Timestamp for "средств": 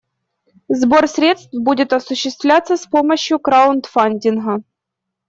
1.07-1.53